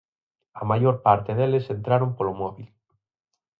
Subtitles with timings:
[0.61, 2.67] A maior parte deles entraron polo móbil.